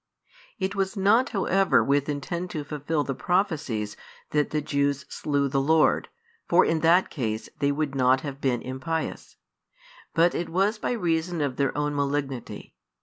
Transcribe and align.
It 0.57 0.73
was 0.73 0.97
not 0.97 1.29
however 1.29 1.83
with 1.83 2.09
intent 2.09 2.49
to 2.49 2.63
fulfil 2.63 3.03
the 3.03 3.13
prophecies 3.13 3.95
that 4.31 4.49
the 4.49 4.59
Jews 4.59 5.05
slew 5.09 5.47
the 5.47 5.61
Lord, 5.61 6.09
for 6.49 6.65
in 6.65 6.79
that 6.79 7.11
case 7.11 7.49
they 7.59 7.71
would 7.71 7.91
|160 7.91 7.95
not 7.95 8.21
have 8.21 8.41
been 8.41 8.63
impious; 8.63 9.35
but 10.15 10.33
it 10.33 10.49
was 10.49 10.79
by 10.79 10.93
reason 10.93 11.39
of 11.39 11.57
their 11.57 11.77
own 11.77 11.93
malignity. 11.93 12.75